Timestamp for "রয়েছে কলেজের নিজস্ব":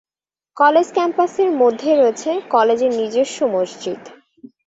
1.97-3.37